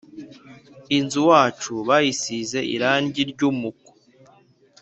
inzu 0.97 1.21
wacu 1.29 1.71
bayisize 1.87 2.59
irangi 2.75 3.21
ryumuku 3.31 3.89